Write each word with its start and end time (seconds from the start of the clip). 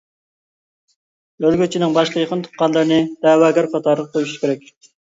ئۆلگۈچىنىڭ 1.43 1.93
باشقا 1.99 2.25
يېقىن 2.25 2.43
تۇغقانلىرىنى 2.49 2.99
دەۋاگەر 3.29 3.73
قاتارىغا 3.77 4.15
قويۇش 4.19 4.37
كېرەك. 4.43 4.71